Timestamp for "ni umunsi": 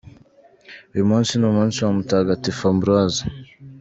1.35-1.77